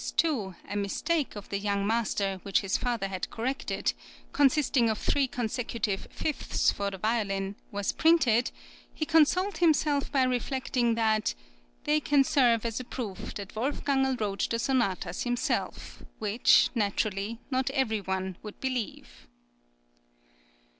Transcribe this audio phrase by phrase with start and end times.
[0.17, 3.93] 2, a mistake of the young master, which his father had corrected
[4.33, 8.49] (consisting of three consecutive fifths for the violin), was printed,
[8.91, 11.35] he consoled himself by reflecting that
[11.83, 17.69] "they can serve as a proof that Wolfgangerl wrote the sonatas himself, which, naturally, not
[17.69, 19.27] every one would believe."